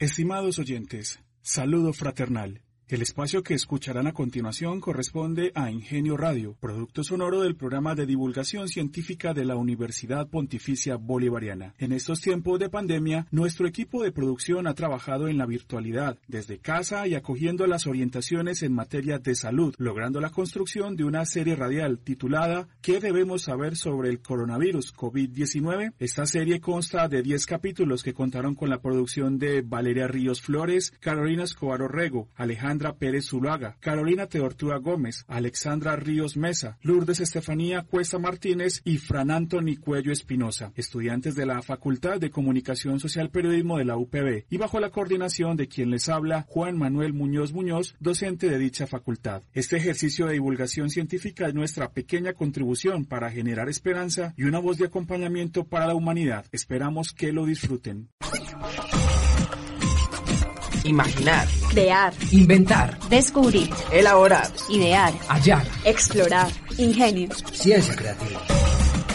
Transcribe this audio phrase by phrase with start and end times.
[0.00, 2.62] Estimados oyentes, saludo fraternal.
[2.90, 8.04] El espacio que escucharán a continuación corresponde a Ingenio Radio, producto sonoro del programa de
[8.04, 11.72] divulgación científica de la Universidad Pontificia Bolivariana.
[11.78, 16.58] En estos tiempos de pandemia, nuestro equipo de producción ha trabajado en la virtualidad, desde
[16.58, 21.54] casa y acogiendo las orientaciones en materia de salud, logrando la construcción de una serie
[21.54, 25.92] radial titulada ¿Qué debemos saber sobre el coronavirus COVID-19?
[26.00, 30.92] Esta serie consta de 10 capítulos que contaron con la producción de Valeria Ríos Flores,
[30.98, 32.28] Carolina Escobar Orrego,
[32.80, 39.76] Pérez Zuluaga, Carolina Teortúa Gómez, Alexandra Ríos Mesa, Lourdes Estefanía Cuesta Martínez y Fran Antoni
[39.76, 44.80] Cuello Espinosa, estudiantes de la Facultad de Comunicación Social Periodismo de la UPB y bajo
[44.80, 49.42] la coordinación de quien les habla Juan Manuel Muñoz Muñoz, docente de dicha facultad.
[49.52, 54.78] Este ejercicio de divulgación científica es nuestra pequeña contribución para generar esperanza y una voz
[54.78, 56.46] de acompañamiento para la humanidad.
[56.52, 58.08] Esperamos que lo disfruten.
[60.84, 61.46] Imaginar.
[61.70, 62.12] Crear.
[62.30, 62.98] Inventar.
[63.08, 63.70] Descubrir.
[63.92, 64.50] Elaborar.
[64.68, 65.12] Idear.
[65.28, 65.66] Hallar.
[65.84, 66.50] Explorar.
[66.78, 67.28] Ingenio.
[67.52, 68.40] Ciencia creativa.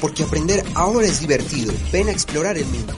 [0.00, 1.72] Porque aprender ahora es divertido.
[1.92, 2.94] Ven a explorar el mundo.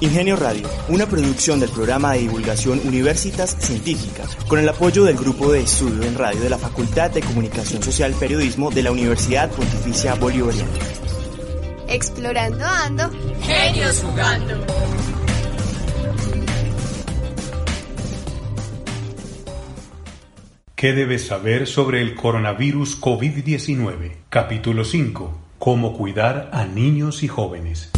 [0.00, 5.50] Ingenio Radio, una producción del programa de divulgación Universitas Científicas, con el apoyo del grupo
[5.50, 10.14] de estudio en radio de la Facultad de Comunicación Social Periodismo de la Universidad Pontificia
[10.14, 10.70] Bolivariana.
[11.88, 13.10] Explorando ando.
[13.40, 15.15] Genios jugando.
[20.76, 24.12] ¿Qué debes saber sobre el coronavirus COVID-19?
[24.28, 25.38] Capítulo 5.
[25.58, 27.90] Cómo cuidar a niños y jóvenes.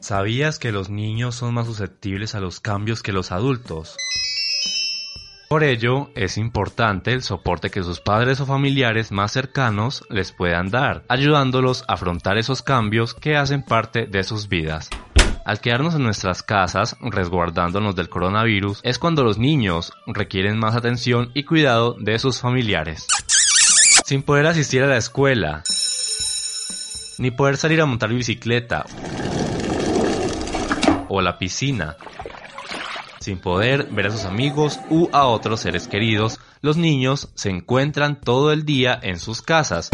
[0.00, 3.96] ¿Sabías que los niños son más susceptibles a los cambios que los adultos?
[5.48, 10.68] Por ello, es importante el soporte que sus padres o familiares más cercanos les puedan
[10.68, 14.90] dar, ayudándolos a afrontar esos cambios que hacen parte de sus vidas.
[15.46, 21.30] Al quedarnos en nuestras casas, resguardándonos del coronavirus, es cuando los niños requieren más atención
[21.34, 23.06] y cuidado de sus familiares.
[24.04, 25.62] Sin poder asistir a la escuela,
[27.18, 28.86] ni poder salir a montar bicicleta
[31.08, 31.96] o a la piscina,
[33.20, 38.20] sin poder ver a sus amigos u a otros seres queridos, los niños se encuentran
[38.20, 39.90] todo el día en sus casas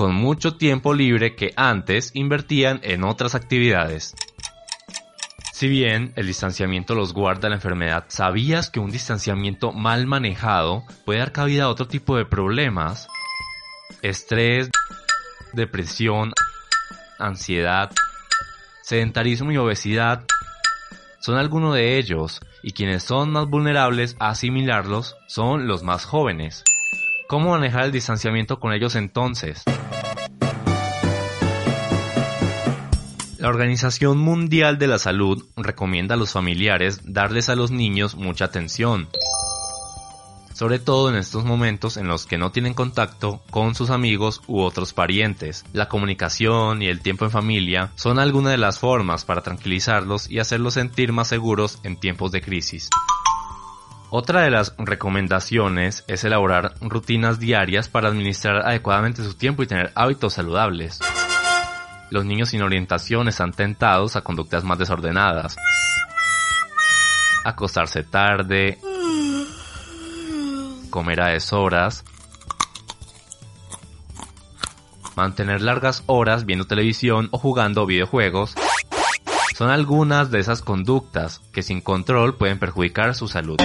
[0.00, 4.14] con mucho tiempo libre que antes invertían en otras actividades.
[5.52, 11.18] Si bien el distanciamiento los guarda la enfermedad, ¿sabías que un distanciamiento mal manejado puede
[11.18, 13.08] dar cabida a otro tipo de problemas?
[14.00, 14.70] Estrés,
[15.52, 16.32] depresión,
[17.18, 17.90] ansiedad,
[18.80, 20.24] sedentarismo y obesidad
[21.18, 26.64] son algunos de ellos, y quienes son más vulnerables a asimilarlos son los más jóvenes.
[27.30, 29.62] ¿Cómo manejar el distanciamiento con ellos entonces?
[33.38, 38.46] La Organización Mundial de la Salud recomienda a los familiares darles a los niños mucha
[38.46, 39.08] atención,
[40.54, 44.62] sobre todo en estos momentos en los que no tienen contacto con sus amigos u
[44.62, 45.64] otros parientes.
[45.72, 50.40] La comunicación y el tiempo en familia son algunas de las formas para tranquilizarlos y
[50.40, 52.90] hacerlos sentir más seguros en tiempos de crisis.
[54.12, 59.92] Otra de las recomendaciones es elaborar rutinas diarias para administrar adecuadamente su tiempo y tener
[59.94, 60.98] hábitos saludables.
[62.10, 65.56] Los niños sin orientación están tentados a conductas más desordenadas.
[67.44, 68.78] Acostarse tarde,
[70.90, 72.04] comer a deshoras,
[75.14, 78.56] mantener largas horas viendo televisión o jugando videojuegos,
[79.56, 83.58] son algunas de esas conductas que sin control pueden perjudicar su salud.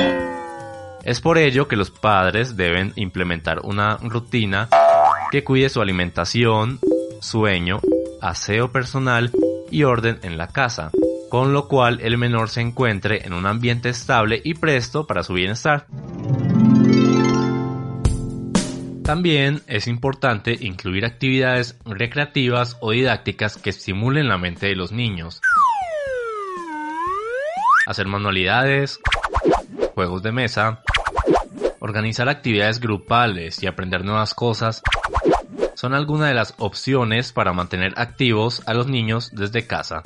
[1.06, 4.70] Es por ello que los padres deben implementar una rutina
[5.30, 6.80] que cuide su alimentación,
[7.22, 7.80] sueño,
[8.22, 9.30] aseo personal
[9.70, 10.90] y orden en la casa,
[11.30, 15.34] con lo cual el menor se encuentre en un ambiente estable y presto para su
[15.34, 15.86] bienestar.
[19.04, 25.40] También es importante incluir actividades recreativas o didácticas que estimulen la mente de los niños.
[27.86, 29.00] Hacer manualidades,
[29.94, 30.82] juegos de mesa,
[31.86, 34.82] organizar actividades grupales y aprender nuevas cosas
[35.76, 40.02] son algunas de las opciones para mantener activos a los niños desde casa.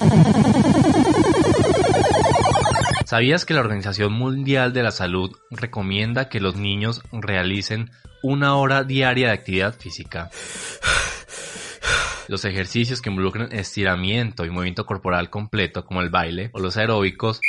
[3.05, 7.91] ¿Sabías que la Organización Mundial de la Salud recomienda que los niños realicen
[8.23, 10.29] una hora diaria de actividad física?
[12.27, 17.39] Los ejercicios que involucran estiramiento y movimiento corporal completo como el baile o los aeróbicos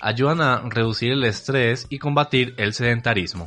[0.00, 3.46] ayudan a reducir el estrés y combatir el sedentarismo.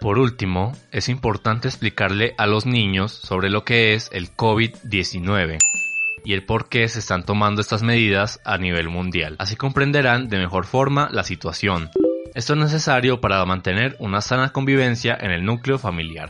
[0.00, 5.58] Por último, es importante explicarle a los niños sobre lo que es el COVID-19
[6.24, 9.36] y el por qué se están tomando estas medidas a nivel mundial.
[9.38, 11.90] Así comprenderán de mejor forma la situación.
[12.34, 16.28] Esto es necesario para mantener una sana convivencia en el núcleo familiar.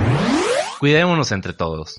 [0.79, 1.99] Cuidémonos entre todos.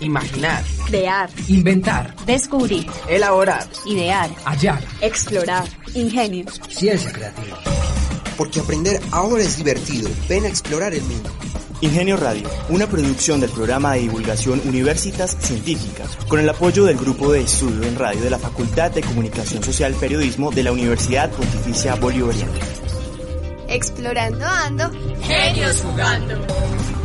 [0.00, 7.58] Imaginar, crear, inventar, descubrir, elaborar, idear, hallar, explorar, ingenio, ciencia creativa.
[8.38, 10.08] Porque aprender ahora es divertido.
[10.26, 11.30] Ven a explorar el mundo.
[11.82, 17.32] Ingenio Radio, una producción del programa de divulgación Universitas Científicas, con el apoyo del Grupo
[17.32, 21.94] de Estudio en Radio de la Facultad de Comunicación Social Periodismo de la Universidad Pontificia
[21.96, 22.52] Bolivariana.
[23.68, 24.90] Explorando ando.
[25.22, 26.99] Genios jugando.